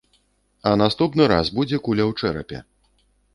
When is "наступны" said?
0.81-1.27